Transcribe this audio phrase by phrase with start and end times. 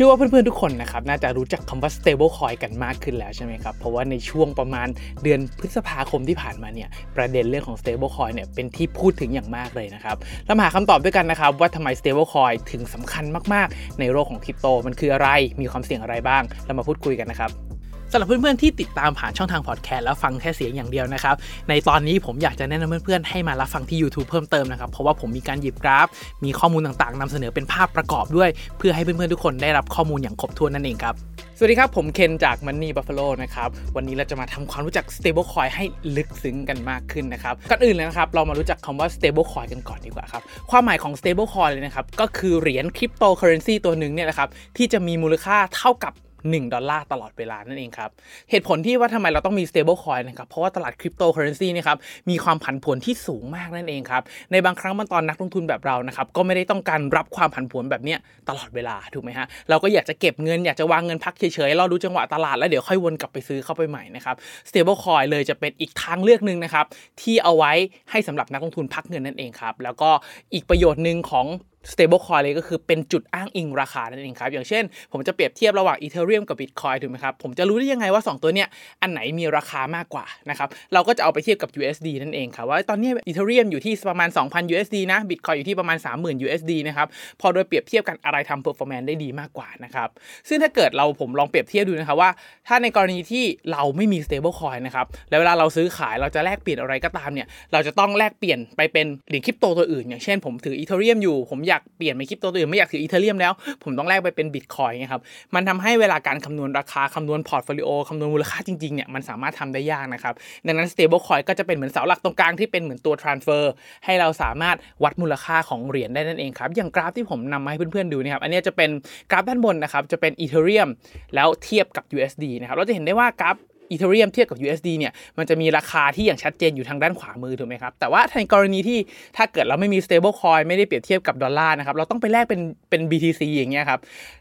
[0.00, 4.88] ชื่อว่าเพื่อนๆทุกคนนะครับน่าจะรู้จักคำว่า stable coin กันมากขึ้นแล้วใช่ไหมครับ เพราะว่าในช่วงประมาณ
[5.22, 10.16] เดือนพฤษภาคมที่ผ่านมาเนี่ยประเด็นเรื่องของ stable coin เนี่ยเป็นที่พูดถึงอย่างมากเลยนะครับ
[10.46, 13.24] เรามาหาคำตอบด้วยกันนะครับว่าทำไม stable coin ถึงสำคัญ
[13.54, 15.28] มากๆ ในโลกของคริปโตมันคืออะไร
[15.60, 17.67] มีความเสี่ยงอะไรบ้าง เรามาพูดคุยกันนะครับ
[18.12, 21.36] สำหรับเพื่อนๆที่ติดตามผ่านช่องทางพอดแคสต์แล้วฟังแค่เสียงอย่างเดียวนะครับ
[21.68, 26.06] ในตอนนี้ผมอยากจะแนะนำเพื่อนๆให้มารับฟังที่ YouTube เพิ่มเติมนะครับ เพราะว่าผมมีการหยิบกราฟ
[26.44, 31.14] มีข้อมูลต่างๆนำเสนอเป็นภาพประกอบด้วย เพื่อให้เพื่อนๆทุกคนได้รับข้อมูลอย่างครบถ้วนนั่นเองครับ
[31.56, 35.84] สวัสดีครับผมเคนจาก Money Buffalo นะครับวันนี้เราจะมาทำความรู้จัก stable coin ให้
[36.16, 46.12] ลึกซึ้งกันมากขึ้นนะครับก่อนอื่นเลยนะครับเรามารู้จักคำว่า stable coin กันก่อนดีกว่าครับความหมายของ stable coin เลยนะครับก็คือเหรียญคริปโตเคอเรนซีตัวหนึ่งเนี่ยนะครับที่จะมีมูลค่าเท่ากับ
[46.56, 48.10] 1 ดอลลาร์ตลอดเวลานั่นเองครับ
[48.50, 51.98] เหตุผลที่ว่าทำไมเราต้องมี stable coin นะครับ เพราะว่าตลาดคริปโตเคอเรนซีนี่ครับ
[52.30, 58.16] มีความผันผวนที่สูงมากนั่นเองครับ ในบางครั้งบางตอนนักลงทุนแบบเรานะครับก็ไม่ได้ต้องการรับความผันผวนแบบนี้
[58.48, 64.36] ตลอดเวลาถูกไหมฮะเราก็อยากจะเก็บเงินอยากจะวางเงินพักเฉยๆรอดูจังหวะตลาดแล้วเดี๋ยวค่อยวนกลับไปซื้อเข้าไปใหม่นะครับ
[64.68, 66.84] stable coin เลยจะเป็นอีกทางเลือกหนึ่งนะครับ
[67.22, 67.72] ที่เอาไว้
[68.10, 70.10] ให้สำหรับนักลงทุนพักเงินนั่นเองครับแล้วก็
[70.54, 71.46] อีกประโยชน์หนึ่งของ
[71.92, 78.68] stable coin เลยก็คือเป็นจุดอ้างอิงราคานั่นเองครับอย่างเช่น ผมจะเปรียบเทียบระหว่าง Ethereum กับ Bitcoin ถูกไหมครับผมจะรู้ได้ยังไงว่า 2 ตัวเนี้ย
[79.02, 87.08] อันไหนมีราคามากกว่านะครับเราก็จะเอาไปเทียบกับ USD นั่นเองครับว่าตอนนี้ Ethereum อยู่ที่ประมาณ 2,000 USD นะ Bitcoin อยู่ที่ประมาณ 30,000 USD นะครับ
[87.40, 90.08] พอโดยเปรียบเทียบกันอะไรทำ performance ได้ดีมากกว่านะครับ
[90.48, 92.30] ซึ่งถ้าเกิดเราผมลองเปรียบเทียบดูนะครับว่า
[92.68, 105.20] ถ้าในกรณีที่เราไม่มี stable coin นะครับแล้วเวลาเราซื้อขายเราจะแลกเปลี่ยนอะไรก็ตามเนี่ยเราจะต้องแลกเปลี่ยนไปเป็นเหรียญคริปโตตัวอื่น อย่างเช่นผมถือ Ethereum อยู่ผมอยากากเปลี่ยนไปคริปโตตัวอื่นไม่อยากถือ Ethereum แล้ว ผมต้องแลกไปเป็นบิตคอยน์ครับ
[105.54, 110.34] มันทำให้เวลาการคำนวณราคาคำนวณพอร์ตโฟลิโอคำนวณมูลค่าจริงๆเนี่ยมันสามารถทำได้ยากนะครับ
[110.66, 113.64] ดังนั้น stable coin ก็จะเป็นเหมือนเสาหลักตรงกลางที่เป็นเหมือนตัว transfer
[114.04, 118.90] ให้เราสามารถวัดมูลค่าของเหรียญได้นั่นเองครับอย่างกราฟที่ผมนำมาให้เพื่อนๆดูนะครับอันนี้จะเป็น
[119.30, 120.88] กราฟด้านบนนะครับจะเป็น Ethereum
[121.34, 123.56] แล้วเทียบกับ USD นะครับเราจะเห็นได้ว่ากราฟ
[123.90, 128.98] Ethereum เทียบกับ USD เนี่ยมันจะมีราคาที่อย่างชัดเจนอยู่ทางด้านขวามือถูกไหมครับ แต่ว่าในกรณีที่
[129.36, 132.60] ถ้าเกิดเราไม่มี stable coin ไม่ได้เปรียบเทียบกับดอลลาร์นะครับ เราต้องไปแลกเป็น
[132.90, 134.00] เป็น BTC อย่างเงี้ยครับ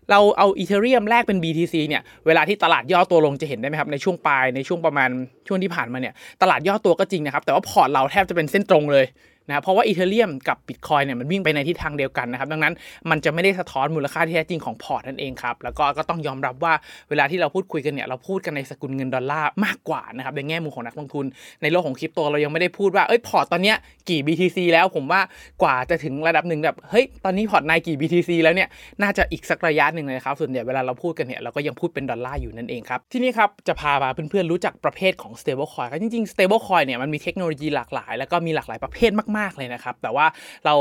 [0.09, 5.09] เราเอา Ethereum แลกเป็น BTC เนี่ย เวลาที่ตลาดย่อตัวลงจะเห็นได้ไหมครับ ในช่วงปลาย ในช่วงประมาณ
[5.47, 9.05] ช่วงที่ผ่านมาเนี่ย ตลาดย่อตัวก็จริงนะครับ แต่ว่าพอร์ตเราแทบจะเป็นเส้นตรงเลย
[9.47, 12.73] นะเพราะว่า Ethereum กับบิตคอยเนี่ยมันวิ่งไปในทิศทางเดียวกันนะครับดังนั้น
[13.09, 16.73] มันจะไม่ได้สะท้อนมูลค่าที่แท้จริงของพอร์ตนั่นเองครับแล้วก็ก็ต้องยอมรับว่า
[17.09, 21.25] เวลาที่เราพูดคุยกันเนี่ยเราพูดกันในสกุลเงินดอลลาร์มากกว่านะครับในแง่มุมของนักลงทุน
[21.61, 23.77] ในโลกของคริปโตเรายังไม่ได้พูดว่าเอ้ยพอร์ตตอนเนี้ย
[24.09, 25.21] กี่ BTC แล้วผมว่า
[25.61, 28.69] กว่าจะถึงระดับหนึ่งแบบเฮ้ยตอนนี้พอร์ตนายกี่ BTC แล้วเนี่ย
[29.01, 40.25] น่าจะอีกสักระยะหนึ่งเลยครับส่วนใหญ่เวลาเราพูดกันเนี่ยเราก็ยังพูดเป็นดอลลาร์อยู่นั่นเองครับทีนี้ครับจะพามาเพื่อนๆรู้จักประเภทของ stable coin ครับจริงๆ stable coin เนี่ยมันมีเทคโนโลยีหลากหลายแล้วก็มีหลากหลายประเภทมากๆ เลยนะครับ แต่ว่า
[40.65, 40.75] เรา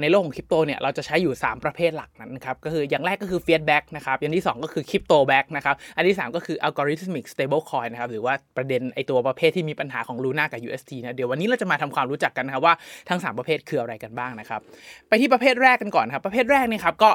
[0.00, 7.62] ในโลกของคริปโตเนี่ยเราจะใช้อยู่ 3 ประเภทหลักนั้นนะครับก็คืออย่างแรกก็คือ fiat back นะครับอย่างที่ 2 ก็คือ crypto back นะครับอันที่ 3 ก็คือ algorithmic stable
[7.70, 12.74] coin นะครับหรือว่าประเด็นไอตัวประเภทที่มีปัญหาของ Luna กับ UST นะเดี๋ยววันนี้เราจะมาทำความรู้จักกันนะครับว่า
[13.08, 14.60] ทั้ง 3 ประเภทคืออะไรกันบ้างนะครับ
[15.08, 17.10] ไปที่ประเภทแรกกันก่อนครับประเภทแรกเนี่ยครับก็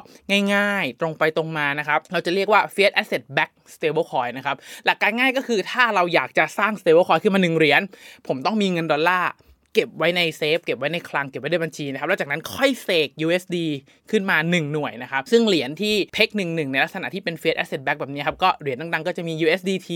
[0.54, 4.56] ง่ายๆตรงไปตรงมานะครับเราจะเรียกว่า fiat asset back stable coin นะครับ
[4.86, 7.82] หลักการง่ายก็คือถ้าเราอยากจะสร้าง stable coin ขึ้นมา1เหรียญ
[8.28, 9.32] ผมต้องมีเงินดอลลาร์
[9.74, 13.58] เก็บไว้ในเซฟเก็บไว้ในคลังเก็บไว้ในบัญชีนะครับแล้วจากนั้นค่อยเสก USD
[14.12, 19.90] ขึ้นมา 1 หน่วยนะครับซึ่งเหรียญที่ peg หนึ่งหนึ่งในลักษณะที่เป็น Fiat Asset Back แบบนี้ครับก็เหรียญดังๆ ก็จะมี USDT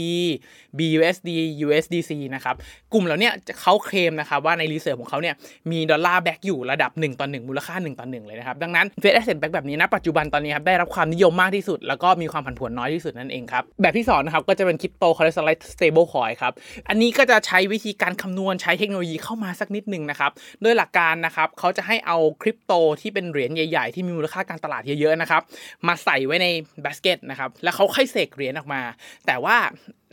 [0.78, 1.30] BUSD
[1.66, 2.56] USDC นะครับ
[2.94, 3.30] กลุ่มเหล่านี้
[3.62, 5.36] เขาเคลมนะครับว่าใน reserve ของเขาเนี่ย
[5.72, 16.54] มีดอลลาร์ back อยู่ระดับ 1ต่อ1มูลค่า 1ต่อ1เลยนะครับดังนั้น Fiat Asset Back แบบนี้นะปัจจุบันตอนนี้ครับได้รับความนิยมมากที่สุด แล้วก็มีความผันผวนน้อยที่สุดนั่นเองครับแบบที่2นะครับก็จะเป็น Crypto Collateralized Stable Coin ครับ
[16.90, 25.42] อันนี้ก็จะใช้วิธีการคำนวณใช้เทคโนโลยีเข้ามาสักนิดนึงนะครับโดยหลักการนะครับเขาจะให้เอาคริปโตที่เป็นเหรียญใหญ่ ๆ ที่มีมูลค่าการตลาดเยอะๆนะครับ
[25.88, 26.48] มาใส่ไว้ใน
[26.86, 28.82] บาสเกตนะครับแล้วเขาค่อยเสกเหรียญออกมา
[29.26, 29.56] แต่ว่า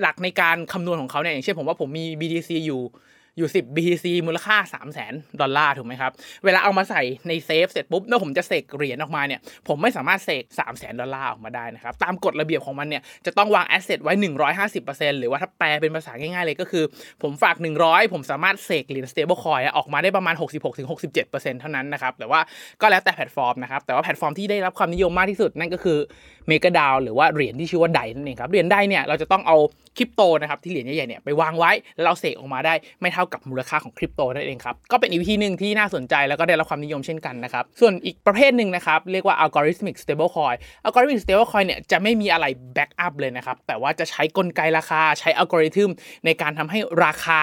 [0.01, 2.83] หลักในการคำนวณของเขาเนี่ยอย่างเช่นผมว่าผมมี BTC อยู่
[3.39, 6.13] อยู่ 10 BTC มูลค่า 3 0 0 0 0 0 ดอลลาร์ถูกไหมครับ
[6.45, 14.13] เวลาเอามาใส่ในเซฟเสร็จปุ๊บแล้วผมจะเสกเหรียญออกมาเนี่ย ผมไม่สามารถเสก 3 0 0 0 0 0 ดอลลาร์ออกมาได้นะครับ ตามกฎระเบียบของมันเนี่ย จะต้องวาง asset ไว้
[14.67, 16.85] 150%หรือว่าถ้าแปลเป็นภาษาง่ายๆเลยก็คือ
[17.23, 20.35] ผมฝาก 100 ผมสามารถเสกเหรียญ stable coin ออกมาได้ประมาณ
[20.99, 22.41] 66-67%เท่านั้นนะครับ แต่ว่า
[22.81, 25.99] ก็แล้วแต่แพลตฟอร์มนะครับ แต่ว่าแพลตฟอร์มที่ได้รับความนิยมมากที่สุดนั่นก็คือ
[26.49, 29.57] MakerDAO หรือว่าเหรียญที่ชื่อว่าไดนั่นเองครับ เหรียญ DAI เนี่ยเราจะต้องเอา
[29.97, 40.57] คริปโตนะครับที่เหรียญใหญ่ๆเนี่ยไปวางไว้แล้วเราเสกออกมาได้ไม่เท่ากับมูลค่าของคริปโตนั่นเองครับ ก็เป็นอีกวิธีหนึ่งที่น่าสนใจแล้วก็ DAI้รับความนิยมเช่นกันนะครับ ส่วนอีกประเภทหนึ่งนะครับ เรียกว่า algorithmic stablecoin
[40.87, 45.91] algorithmic stablecoin เนี่ยจะไม่มีอะไร backup เลยนะครับ แต่ว่าจะใช้กลไกราคาใช้อัลกอริทึม
[46.25, 47.41] ในการทำให้ราคา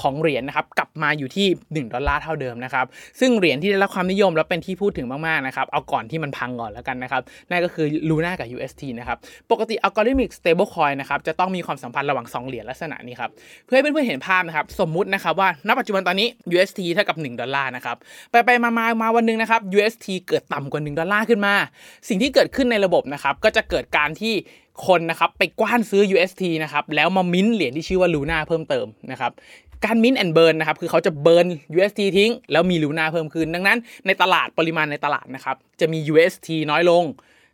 [0.00, 1.46] ของเหรียญนะครับกลับมาอยู่ที่
[1.86, 2.86] 1 ดอลลาร์เท่าเดิมนะครับ
[3.20, 9.18] ซึ่งเหรียญที่ได้รับความนิยมและเป็นที่พูดถึงมากๆนะครับเอาก่อนที่มันพังก่อนแล้วกันนะครับนั่นก็คือ Luna กับ UST นะครับ
[9.50, 13.30] ปกติ Algorithmic Stablecoin นะครับจะต้องมีความสัมพันธ์ระหว่าง2เหรียญลักษณะนี้ครับ
[13.66, 17.96] เพื่อให้เพื่อนๆเห็นภาพนะครับสมมุตินะครับว่าณปัจจุบันตอนนี้ UST เท่ากับ 1 ดอลลาร์นะครับ
[18.30, 21.54] ไปไปมามามาวันนึงนะครับ UST เกิดต่ำกว่า 1 ดอลลาร์ขึ้นมา
[22.08, 24.34] สิ่งที่เกิดขึ้นในระบบนะครับก็จะเกิดการที่
[24.88, 29.32] คนนะครับไปกว้านซื้อ UST นะครับแล้วมามิ้นเหรียญที่ชื่อว่า Luna เพิ่มเติมนะครับ
[29.84, 31.46] การ mint and burn นะครับคือเขาจะเบิร์น
[31.76, 37.04] UST ทิ้ง แล้วมีลูน่าเพิ่มขึ้น ดังนั้นในตลาดปริมาณในตลาดนะครับจะมี UST น้อยลง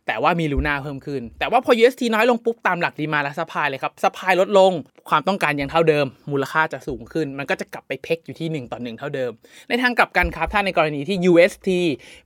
[0.07, 4.71] แต่ว่ามีลูน่าเพิ่มขึ้น แต่ว่าพอ UST น้อยลงปุ๊บตามหลัก demand และ supply เลยครับ supply ลดลง
[5.09, 9.31] ความต้องการยังเท่าเดิม มูลค่าจะสูงขึ้น มันก็จะกลับไป peg อยู่ที่ 1 ต่อ 1 เท่าเดิม
[9.69, 11.69] ในทางกลับกันครับถ้าในกรณีที่ UST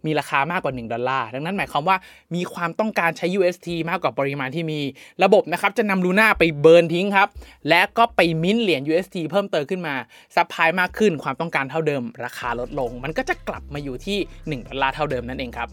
[0.05, 1.97] มีราคามากกว่า 1 ดอลลาร์ ดังนั้นหมายความว่า
[2.35, 4.79] มีความต้องการใช้ UST มากกว่าปริมาณที่มี
[5.23, 7.27] ระบบนะครับจะนำลูน่าไป burn ทิ้งครับ
[7.69, 9.95] และก็ไปมิ้นเหรียญ UST เพิ่มเติมขึ้นมา
[10.35, 14.17] supply มากขึ้นความต้องการเท่าเดิม ราคาลดลง มันก็จะกลับมาอยู่ที่
[14.61, 15.69] 1 ดอลลาร์เท่าเดิมนั่นเองครับ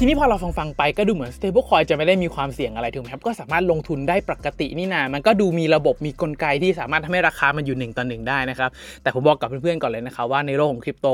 [0.00, 8.70] ทีนี้พอเราฟังฟังไปก็ดูเหมือน stablecoin จะไม่ได้มีความเสี่ยงอะไรถูกไหมครับ ก็สามารถลงทุนได้ปกตินี่นามันก็ดูมีระบบมีกลไกที่สามารถทำให้ราคามันอยู่1ต่อ1ได้นะครับ
[9.02, 11.08] แต่ผมบอกกับเพื่อนๆก่อนเลยนะครับว่าในโลกของคริปโต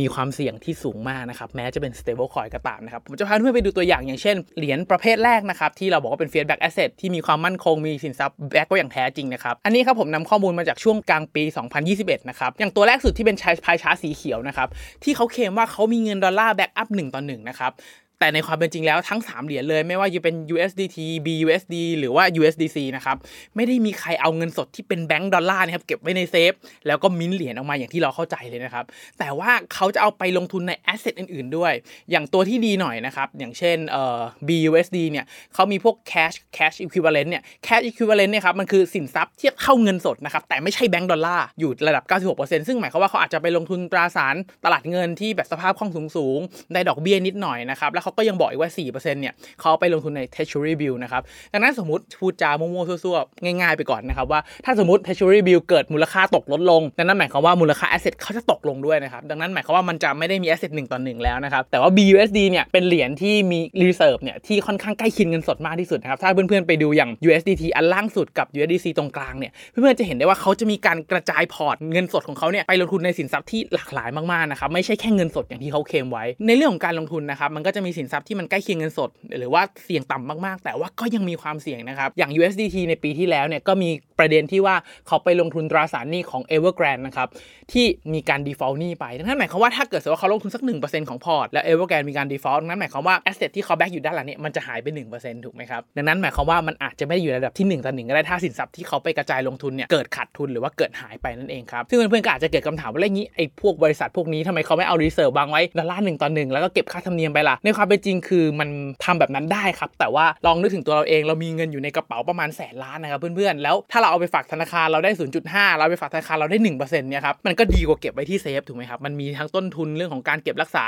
[0.00, 11.42] มีความเสี่ยงที่สูงมากนะครับ แม้จะเป็น stablecoin ก็ตามนะครับ ผมจะพาเพื่อนไปดูตัวอย่างอย่างเช่นเหรียญประเภทแรกนะครับ ที่เราบอกว่าเป็น fiat back asset ที่มีความมั่นคงมีสินทรัพย์แบ็กก็อย่างแท้จริงนะครับอันนี้ครับผมนำข้อมูลมาจากช่วงกลางปี
[11.86, 14.68] 2021 นะครับอย่างตัวแรกสุดที่เป็นชายพายช้าสีเขียวนะครับ
[15.04, 17.72] ที่เขาเคลมว่าเขามีเงินดอลลาร์ backup 1ต่อ1นะครับ
[18.18, 23.16] แต่ในความเป็นจริงแล้วทั้ง 3 เหรียญเลยไม่ว่าจะเป็น USDT BUSD หรือว่า USDC นะครับ
[23.56, 26.52] ไม่ได้มีใครเอาเงินสดที่เป็นแบงก์ดอลลาร์นะครับเก็บไว้ในเซฟ
[26.86, 28.84] แล้วก็มิ้นเหรียญออกมาอย่างที่เราเข้าใจเลยนะครับ
[29.18, 31.72] แต่ว่าเขาจะเอาไปลงทุนใน asset อื่นๆ ด้วย
[32.10, 35.24] อย่างตัวที่ดีหน่อยนะครับอย่างเช่นเอ่อ BUSD เนี่ย
[35.54, 42.04] เขามีพวก cash cash equivalent เนี่ย cash equivalent เนี่ยครับมันคือสินทรัพย์เทียบเท่าเงินสดนะครับแต่ไม่ใช่แบงก์ดอลลาร์อยู่ระดับ
[42.36, 51.22] 96%ซึ่งหมายความว่าเขาอาจจะไปลงทุนตราสารตลาดเงินที่แบบสภาพคล่องสูงๆได้ดอกเบี้ยนิดหน่อยนะครับแล้วเขาก็ยังบอกอีกว่า 4%เนี่ยเขาไปลงทุนใน Treasury Bill นะครับ
[51.52, 64.20] ดังนั้นสมมติพูดจามั่วๆซั่วๆ ง่ายๆไปก่อนนะครับว่าถ้าสมมติ Treasury Bill เกิดมูลค่าตกลดลง ดังนั้นหมายความว่ามูลค่า asset เขาจะตกลงด้วยนะครับ ดังนั้นหมายความว่ามันจะไม่ได้มี asset 1ต่อ1แล้วนะครับ แต่ว่า BUSD เนี่ยเป็นเหรียญที่มี reserve
[64.22, 84.76] เนี่ยที่ค่อนข้างใกล้เคียงเงินสดมากที่สุดนะครับ ถ้าเพื่อนๆไปดูอย่าง USDT อันล่างสุดกับ USDC ตรงกลางเนี่ย เพื่อนๆจะเห็นได้ว่าเขาจะมีการกระจายพอร์ตเงินสดของเขาเนี่ยไปลงทุนในสินทรัพย์ที่หลากหลายมากๆนะครับไม่ใช่แค่เงินสดอย่างที่เขาเคลมไว้ ในเรื่องของการลงทุนนะครับมันก็จะมีสินทรัพย์ที่มันใกล้เคียงเงินสด หรือว่าเสี่ยงต่ำมากๆ แต่ว่าก็ยังมีความเสี่ยงนะครับ อย่าง USDT ในปีที่แล้วเนี่ยก็มี ประเด็นที่ว่า
[85.06, 87.28] เขาไปลงทุนตราสารหนี้ของ Evergrande นะครับ
[87.72, 94.86] ที่มีการ default หนี้ไปดังนั้นหมายความว่าถ้าเกิดสมมติว่าเขาลงทุนสัก 1%ของพอร์ตแล้ว Evergrande มีการ default นั้นหมายความว่า asset ที่เขาแบ็กอยู่ด้านหลังเนี่ยมันจะหายไป
[95.16, 108.68] 1%ถูกไหมครับดังนั้นหมายความว่ามันอาจจะไม่ได้อยู่ในระดับที่1ต่อ1ก็ได้ถ้าสินทรัพย์ที่เขาไปกระจายลงทุนเนี่ยเกิดขาดทุนหรือว่าเกิดหายไปนั่นเองครับซึ่งเพื่อนๆก็อาจจะเกิดคำถามว่าอะไรงี้ไอ้พวกบริษัทพวกนี้ทำไมเขาไม่เอา reserve วางไว้ดอลลาร์หนึ่งต่อหนึ่งแล้วก็เก็บค่าธรรมเนียมไปล่ะในความเป็นจริงคือมัน
[109.04, 115.10] ทำแบบนั้นได้ครับแต่ว่าลองนึกถึงตัวเราเองเรามีเงินอยู่ในกระเป๋าประมาณแสนล้านนะครับเพื่อนๆแล้วถ้าเราเอาไปฝากธนาคารเราได้
[115.44, 120.84] 0.5 เราไปฝากธนาคารเราได้1%เนี่ยครับมันก็ดีกว่าเก็บไว้ที่เซฟถูกไหมครับมันมีทั้งต้นทุนเรื่องของการเก็บรักษา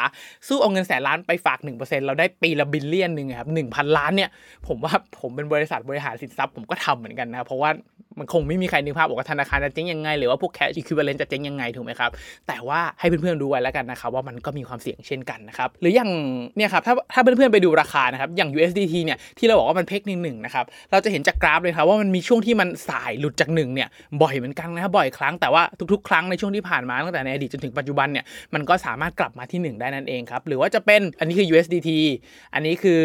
[0.48, 4.30] สู้เอาเงินแสนล้านไปฝาก 1%เราได้ปีละ billion หนึ่งครับหนึ่งพันล้านเนี่ย
[4.66, 7.70] ผมว่าผมเป็นบริษัทบริหารสินทรัพย์ผมก็ทำเหมือนกันนะเพราะว่า
[8.18, 12.10] มันคงไม่มีใครนึกภาพบอกว่าธนาคารจะเจ๊งยังไงหรือว่าพวก cash equivalent จะเจ๊งยังไงถูกไหมครับ
[12.48, 16.10] แต่ว่าให้เพื่อนๆดูไว้แล้วกันนะครับว่ามันก็มีความเสี่ยงเช่นกันนะครับหรืออย่าง
[16.56, 23.88] เนี่ยครับถ้าถ้าเพื่อนๆไปดูราคานะครับอย่าง USDT เนี่ยที่เราบอกว่ามันเพกหนึ่งหนึ่งนะครับเราจะเห็นจากกราฟเลยครับว่ามันมีช่วงที่มันสายหลุดจากหนึ่งเนี่ย
[24.22, 25.62] บ่อยเหมือนกันนะครับบ่อยครั้งแต่ว่า
[25.92, 28.24] ทุกๆ ครั้งในช่วงที่ผ่านมาตั้งแต่ในอดีตจนถึงปัจจุบันเนี่ย
[28.54, 31.90] มันก็สามารถกลับมาที่ 1 ได้นั่นเองครับหรือว่าจะเป็นอันนี้คือ USDT
[32.54, 33.00] อันนี้คือ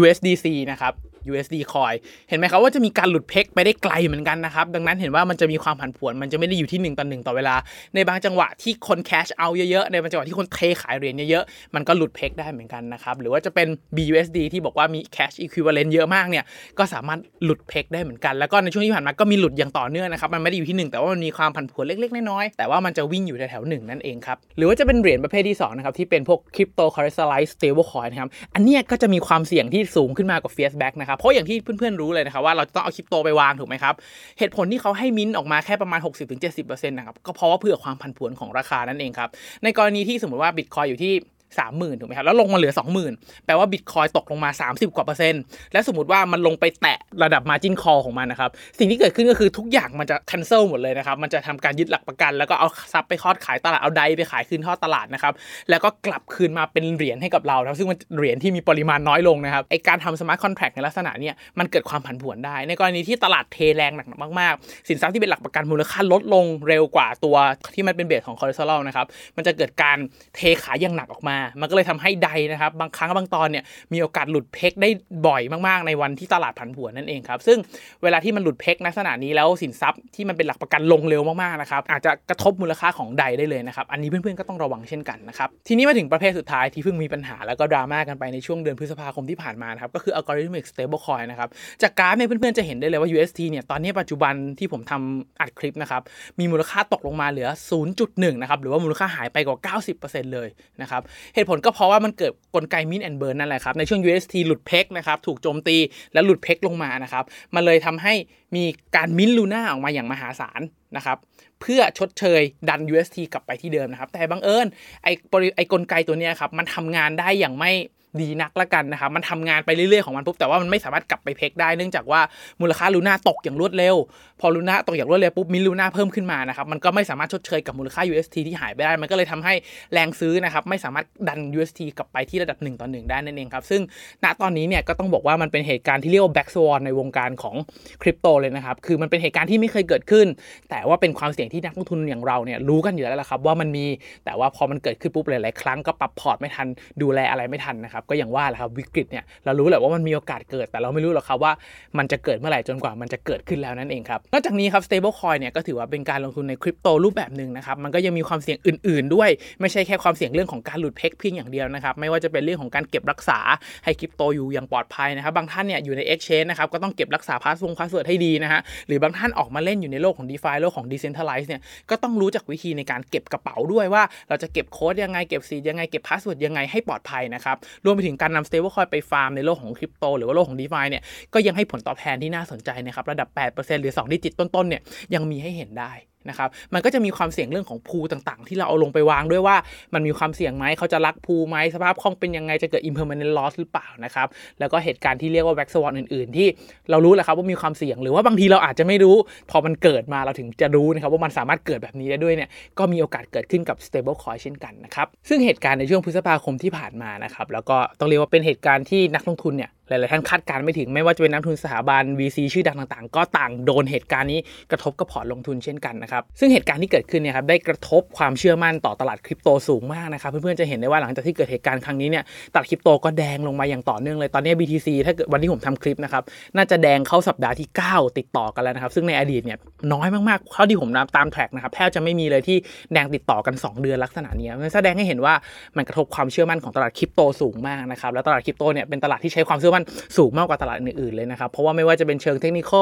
[0.00, 0.92] USDC นะครับ
[1.30, 1.96] USD coin
[2.28, 7.54] เห็นไหมครับว่าจะมีการหลุดเพกไปได้ไกลเหมือนกันนะครับ ดังนั้นเห็นว่ามันจะมีความผันผวน มันจะไม่ได้อยู่ที่ 1ต่อ1ต่อเวลา
[7.94, 16.44] ในบางจังหวะที่คนแคชเอาเยอะๆ ในบางจังหวะที่คนเทขายเหรียญเยอะๆ มันก็หลุดเพกได้เหมือนกันนะครับ หรือว่าจะเป็น BUSD ที่บอกว่ามี cash equivalent เยอะมากเนี่ย
[16.78, 30.74] ก็สามารถหลุดเพกได้เหมือนกัน แล้วก็ในช่วงที่ผ่านมาก็มีหลุดอย่างต่อเนื่องนะครับ มันไม่ได้อยู่ที่ 1 แต่ว่ามันมีความผันผวนเล็กๆ น้อยๆ แต่ว่ามันจะวิ่งอยู่แถวๆหนึ่งนั่นเองครับ หรือว่าจะเป็นเหรียญประเภทที่2นะครับที่เป็นพวก crypto currency stable coin นะครับ อันนี้ก็จะมีความเสี่ยงที่สูงขึ้นมากว่า fiat
[30.80, 33.94] back นะครับเพราะอย่างที่เพื่อนๆรู้เลยนะครับว่าเราจะต้องเอาคริปโตไปวางถูกไหมครับ
[34.38, 36.00] เหตุผลที่เขาให้มิ้นออกมาแค่ประมาณ
[36.44, 39.28] 60-70%นะครับก็เพราะว่าเพื่อความผันผวนของราคานั่นเองครับ
[39.64, 41.12] ในกรณีที่สมมติว่าบิตคอยอยู่ที่
[41.58, 42.72] 30,000ถูกไหมครับ แล้วลงมาเหลือ
[43.08, 45.42] 20,000แปลว่าบิตคอยตกลงมา30กว่าเปอร์เซ็นต์
[45.72, 55.32] และสมมติว่ามันลงไปแตะระดับ margin call ของมันนะครับ สิ่งที่เกิดขึ้นก็คือทุกอย่างมันจะ cancel หมดเลยนะครับ มันจะทำการยึดหลักประกัน แล้วก็เอาทรัพย์ไปทอดขายตลาด เอาไดไปขายคืนทอดตลาดนะครับ
[55.70, 64.06] แล้วก็กลับคืนมาเป็นเหรียญให้กับเราซึ่งมันเหรียญที่มีปริมาณน้อยลงนะครับ ไอการทำ smart contract ในลักษณะนี้มันเกิดความผันผวนได้ ในกรณีที่ตลาดเทแรงหนัก
[64.40, 67.36] มากๆ สินทรัพย์ที่เป็นหลักประกันมูลค่าลดลงเร็วกว่าตัว
[67.74, 69.98] ที่มันเป็น base ของ collateral นะครับ มันจะเกิดการ
[70.36, 74.88] เทขายอย่างหนักออกมามันก็เลยทำให้ DAI นะครับ บางครั้งบางตอนเนี่ยมีโอกาสหลุด peg ได้
[75.26, 77.58] บ่อยมากๆ ในวันที่ตลาดผันผวนนั่นเองครับ ซึ่ง
[78.02, 91.48] เวลาที่มันหลุด peg ลักษณะนี้แล้วสินทรัพย์ที่มันเป็นหลักประกันลงเร็วมากๆนะครับอาจจะกระทบมูลค่าของ DAI ได้เลยนะครับ อันนี้เพื่อนๆก็ต้องระวังเช่นกันนะครับ ทีนี้มาถึงประเภทสุดท้ายที่เพิ่งมีปัญหาแล้วก็ดราม่ากันไปในช่วงเดือนพฤษภาคมที่ผ่านมานะครับก็คือ algorithmic stablecoin นะครับ
[91.82, 96.02] จากกราฟเนี่ยเพื่อนๆจะเห็นได้เลยว่า UST เนี่ยตอนนี้ปัจจุบันที่ผมทำอัดคลิปนะครับ
[96.38, 97.48] มีมูลค่าตกลงมาเหลือ
[97.94, 100.48] 0.1 นะครับหรือว่ามูลค่าหายไปกว่า 90%เลย
[100.82, 101.02] นะครับ
[101.34, 105.76] เหตุผลก็เพราะว่ามันเกิดกลไกมินแอนเบิร์นนั่นแหละครับ ในช่วง UST หลุดเพกนะครับ ถูกโจมตี
[106.12, 108.14] และหลุดเพกลงมานะครับ มันเลยทำให้
[108.56, 108.64] มี
[108.96, 110.60] การมินลูน่าออกมาอย่างมหาศาล
[110.96, 111.18] นะครับ
[111.60, 114.66] เพื่อชดเชยดัน UST กลับไปที่เดิมนะครับ แต่บังเอิญ
[115.02, 115.12] ไอ้
[115.56, 117.72] ไอ้กลไกตัวนี้ครับ มันทำงานได้อย่างไม่
[118.20, 122.20] ดีนักละกันนะครับมันทำงานไปเรื่อยๆของมันปุ๊บแต่ว่ามันไม่สามารถกลับไปเพกได้เนื่องจากว่า
[122.60, 123.96] มูลค่าลูน่าตกอย่างรวดเร็ว
[124.40, 129.54] พอลูน่าตกอย่างรวดเร็วปุ๊บมิลลูน่าเพิ่มขึ้นมานะครับมันก็ไม่สามารถชดเชยกับมูลค่า UST ที่หายไปได้ มันก็เลยทำให้
[129.92, 133.82] แรงซื้อนะครับไม่สามารถดัน UST กลับไปที่ระดับ1ต่อ1ได้นั่นเองครับซึ่ง
[134.24, 137.56] ณตอนนี้เนี่ยก็ต้องบอกว่ามันเป็นเหตุการณ์ที่เรียกว่า black swan ในวงการของ
[138.02, 140.26] คริปโตเลยนะครับคือมันเป็นเหตุการณ์ที่ไม่เคยเกิดขึ้น
[140.70, 143.86] แต่ว่าเป็นความเสี่ยงที่นักลงทุนอย่างเราเนี่ยรู้กันอยู่แล้วละครับว่ามันมี
[144.24, 146.66] แต่ว่าพอมันเกิดขึ้นปุ๊บหลายๆครั้งก็ปรับพอร์ตไม่ทัน
[147.02, 151.52] ดูแลอะไรไม่ทันนะครับก็อย่างว่าแหละครับวิกฤตเนี่ยเรารู้แหละว่ามันมีโอกาสเกิด แต่เราไม่รู้หรอกครับว่า
[151.98, 159.30] มันจะเกิดเมื่อไหร่จนกว่ามันจะเกิดขึ้นแล้วนั่นเองครับนอกจากนี้ครับ stable coin เนี่ยก็ถือว่าเป็นการลงทุนในคริปโตรูปแบบหนึ่งนะครับมันก็ยังมีความเสี่ยงอื่น ๆ ด้วย
[159.60, 163.38] ไม่ใช่แค่ความเสี่ยงเรื่องของการหลุด peg เพียงอย่างเดียวนะครับไม่ว่าจะเป็นเรื่องของการเก็บรักษา
[163.84, 180.58] ให้คริปโตอยู่อย่างปลอดภัยนะครับบางท่านเนี่ยอยู่ใน exchange นะครับก็ต้องเก็บรักษาพาสวง password ให้ดีนะฮะหรือบางท่านออกมาเล่นอยู่ในโลกของ DeFi โลกของ Decentralize เนี่ยก็ต้องรู้จักวิธีในการเก็บกระเป๋าด้วยว่า เราจะเก็บโค้ดยังไงเก็บ seed ยังไงเก็บ password ยังไงให้ปลอดภัยนะครับรวมไปถึงการนำ stablecoin ไปฟาร์มในโลกของคริปโตหรือว่าโลกของ
[180.60, 181.02] DeFi เนี่ย
[181.34, 184.82] ก็ยังให้ผลตอบแทนที่น่าสนใจนะครับระดับ 8%หรือ 2 digit ต้นๆเนี่ย
[185.14, 185.92] ยังมีให้เห็นได้
[186.28, 189.56] นะครับมันก็จะมีความเสี่ยงเรื่องของ pool ต่างๆ ที่เราเอาลงไปวางด้วยว่า
[189.94, 194.26] มันมีความเสี่ยงไหมเขาจะ rug pull ไหมสภาพคล่องเป็นยังไงจะเกิด impermanent loss หรือเปล่านะครับ
[194.60, 196.48] แล้วก็เหตุการณ์ที่เรียกว่า black swan อื่นๆ ที่
[196.90, 199.16] เรารู้แหละครับว่ามีความเสี่ยงหรือว่าบางทีเราอาจจะไม่รู้
[199.50, 202.48] พอมันเกิดมาเราถึงจะรู้นะครับว่ามันสามารถเกิดแบบนี้ได้ด้วยเนี่ย
[202.78, 226.22] ก็มีโอกาสเกิดขึ้นกับ stable coin เช่นกันนะครับซึ่งเหตุการณ์ในช่วงพฤษภาคมที่ผ่านมานะครับแล้วก็ต้องเรียกว่าเป็นเหตุการณ์ที่นักลงทุนเนี่ย หลายๆท่านคาดการไม่ถึงไม่ว่าจะเป็นนักทุนสถาบัน VC ชื่อดังต่างๆ ก็ต่างโดนเหตุการณ์นี้กระทบกับพอร์ตลงทุนเช่นกันนะครับซึ่งเหตุการณ์ที่เกิดขึ้นเนี่ยครับได้กระทบความเชื่อมั่นต่อตลาดคริปโตสูงมากนะครับเพื่อนๆจะเห็นได้ว่าหลังจากที่เกิดเหตุการณ์ครั้งนี้เนี่ยตลาดคริปโตก็แดงลงมาอย่างต่อเนื่องเลยตอนนี้ BTC ถ้าเกิดวันที่ผมทำคลิปนะครับ
[226.56, 229.58] น่าจะแดงเข้าสัปดาห์ที่ 9 ติดต่อกันแล้วนะครับซึ่งในอดีตเนี่ย
[229.92, 232.56] น้อยมากๆเท่าที่ผมตามแทร็กนะครับแทบจะไม่มีเลยที่
[232.92, 235.34] แดงติดต่อกัน 2 เดือนลักษณะนี้แสดงให้เห็นว่า
[235.76, 239.79] มันกระทบความเชื่อมั่นของตลาดคริปโตสูงมากนะครับแล้วตลาดคริปโตเนี่ยเป็นตลาดที่ใช้ความเชื่อมั่น
[240.16, 242.72] สูงมากกว่าตลาดอื่นๆเลยนะครับ เพราะว่าไม่ว่าจะเป็นเชิงเทคนิค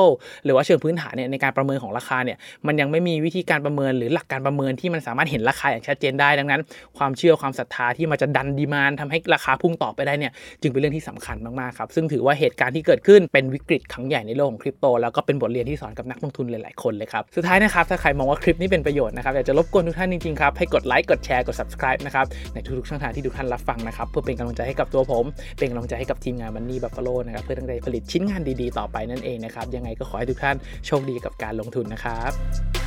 [0.45, 6.61] หรือว่าเชิงพื้นฐานเนี่ยในการประเมินของราคาเนี่ยมันยังไม่มีวิธีการประเมินหรือหลักการประเมินที่มันสามารถเห็นราคาอย่างชัดเจนได้ดังนั้น
[6.99, 25.25] ความเชื่อความศรัทธาที่มันจะดันดีมานทำให้ราคาพุ่งต่อไปได้เนี่ยจึงเป็นเรื่องที่สำคัญมากๆครับซึ่งถือว่าเหตุการณ์ที่เกิดขึ้นเป็นวิกฤตครั้งใหญ่ในโลกของคริปโตแล้วก็เป็นบทเรียนที่สอนกับนักลงทุนหลายๆคนเลยครับสุดท้ายนะครับถ้าใครมองว่าคลิปนี้เป็นประโยชน์นะครับอยากจะรบกวนทุกท่านจริงๆครับให้กดไลค์กดแชร์กด subscribe นะครับในทุกๆช่องทางที่ทุกท่านรับฟังนะครับเพื่อเป็นกำลังใจให้กับตัวผม
[25.59, 32.78] เป็นกำลังใจให้กับทีมงานมันนี่บ Buffalo นะครับเพื่อตั้งใจผลิตชิ้นงานดีๆ ต่อไปนั่นเองนะครับยังไงก็ขอให้ทุกท่านโชคดีกับการลงทุนนะครับ